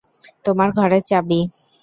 তোমার 0.45 0.69
ঘরের 0.77 1.03
চাবি। 1.05 1.39